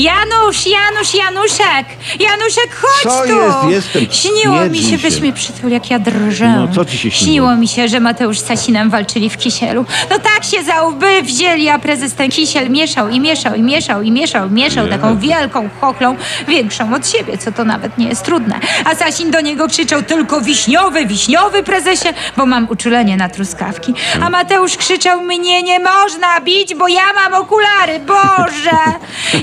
[0.00, 1.86] Janusz, Janusz, Januszek!
[2.20, 3.70] Januszek, chodź Co tu!
[3.70, 3.94] jest?
[3.94, 4.06] Jestem.
[4.10, 5.10] Śniło Nie mi drzyj się, się.
[5.10, 6.48] weź mnie przytul, jak ja drżę.
[6.48, 7.26] No, co ci się śniło?
[7.32, 9.84] Śniło mi się, że Mateusz z Sasinem walczyli w kisielu.
[10.10, 14.02] No tak się za łby wzięli, a prezes ten kisiel mieszał i mieszał i mieszał
[14.02, 16.16] i mieszał mieszał taką wielką chochlą,
[16.48, 18.60] większą od siebie, co to nawet nie jest trudne.
[18.84, 23.94] A Sasin do niego krzyczał tylko wiśniowy, wiśniowy prezesie, bo mam uczulenie na truskawki.
[24.22, 28.78] A Mateusz krzyczał, mnie nie można bić, bo ja mam okulary, Boże!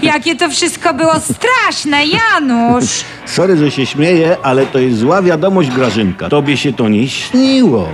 [0.12, 3.04] Jakie to wszystko było straszne, Janusz!
[3.26, 6.30] Sorry, że się śmieję, ale to jest zła wiadomość, Grażynka.
[6.30, 7.90] Tobie się to nie śniło.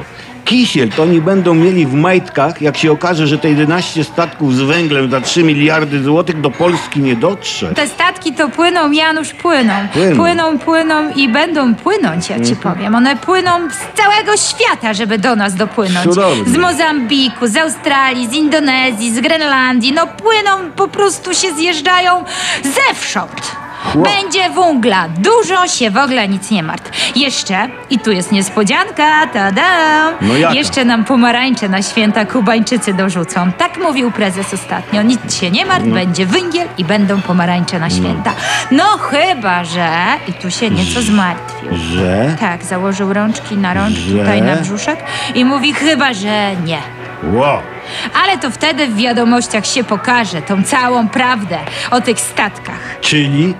[0.46, 4.62] Kisiel to oni będą mieli w majtkach, jak się okaże, że te 11 statków z
[4.62, 7.74] węglem za 3 miliardy złotych do Polski nie dotrze.
[7.74, 9.74] Te statki to płyną, Janusz, płyną.
[9.94, 10.16] Płyną.
[10.16, 12.96] Płyną, płyną i będą płynąć, ja ci powiem.
[12.96, 16.04] One płyną z całego świata, żeby do nas dopłynąć.
[16.04, 16.54] Cudownie.
[16.54, 19.94] Z Mozambiku, z Australii, z Indonezji, z Grenlandii.
[19.94, 22.24] No płyną, po prostu się zjeżdżają
[22.64, 23.63] zewsząd.
[23.96, 25.08] Będzie węgla.
[25.18, 27.16] Dużo się w ogóle nic nie martw.
[27.16, 29.62] Jeszcze, i tu jest niespodzianka, tada!
[30.22, 30.54] No jaka?
[30.54, 33.52] Jeszcze nam pomarańcze na święta Kubańczycy dorzucą.
[33.52, 35.02] Tak mówił prezes ostatnio.
[35.02, 38.34] Nic się nie martw, będzie węgiel i będą pomarańcze na święta.
[38.72, 39.90] No chyba, że...
[40.28, 41.70] I tu się nieco zmartwił.
[41.78, 42.36] Że?
[42.40, 44.20] Tak, założył rączki na rączki, Że?
[44.20, 45.00] tutaj na brzuszek
[45.36, 46.78] i mówi chyba, że nie.
[47.24, 47.60] Wow.
[48.24, 51.58] Ale to wtedy w wiadomościach się pokaże tą całą prawdę
[51.92, 52.80] o tych statkach.
[53.02, 53.54] Czyli?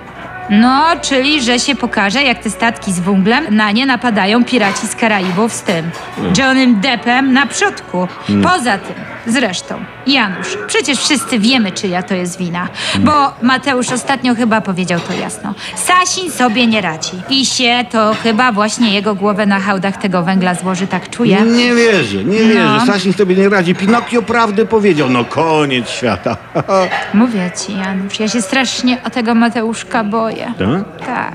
[0.50, 4.96] No, czyli, że się pokaże, jak te statki z węglem na nie napadają piraci z
[4.96, 5.90] Karaibów z tym
[6.38, 8.08] Johnem Deppem na przodku.
[8.42, 8.94] Poza tym,
[9.26, 12.68] zresztą, Janusz, przecież wszyscy wiemy, czyja to jest wina.
[12.98, 15.54] Bo Mateusz ostatnio chyba powiedział to jasno.
[15.76, 17.12] Sasin sobie nie radzi.
[17.30, 21.40] I się to chyba właśnie jego głowę na hałdach tego węgla złoży, tak czuję.
[21.40, 22.48] Nie wierzę, nie No.
[22.48, 22.86] wierzę.
[22.86, 23.74] Sasin sobie nie radzi.
[23.74, 25.10] Pinokio prawdy powiedział.
[25.10, 26.36] No koniec świata.
[27.14, 30.54] Mówię ci, Janusz, ja się strasznie o tego Mateuszka boję.
[30.58, 31.06] Tak?
[31.06, 31.34] Tak.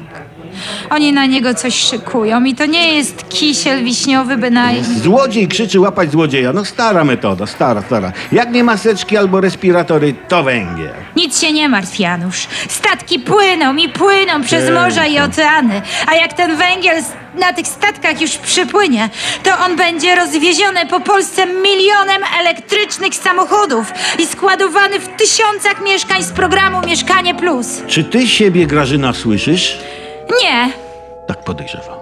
[0.90, 5.00] Oni na niego coś szykują i to nie jest kisiel wiśniowy bynajmniej.
[5.00, 6.54] Złodziej krzyczy łapać złodzieja.
[6.54, 8.12] No stara metoda, stara, stara.
[8.32, 10.94] Jak nie maseczki albo respiratory, to węgiel.
[11.16, 12.48] Nic się nie martw, Janusz.
[12.70, 15.82] Statki płyną i płyną przez morza i oceany.
[16.08, 17.04] A jak ten węgiel
[17.36, 19.10] na tych statkach już przypłynie,
[19.44, 26.32] to on będzie rozwieziony po Polsce milionem elektrycznych samochodów i składowany w tysiącach mieszkań z
[26.32, 27.68] programu Mieszkanie Plus.
[27.88, 29.78] Czy ty siebie, Grażyna, słyszysz?
[30.44, 30.70] Nie.
[31.30, 31.98] Tak podejrzewam.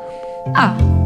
[0.55, 0.96] O,